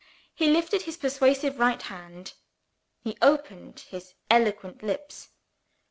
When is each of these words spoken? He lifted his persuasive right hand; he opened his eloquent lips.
He 0.33 0.47
lifted 0.49 0.81
his 0.81 0.97
persuasive 0.97 1.59
right 1.59 1.79
hand; 1.79 2.33
he 3.03 3.15
opened 3.21 3.81
his 3.81 4.15
eloquent 4.31 4.81
lips. 4.81 5.29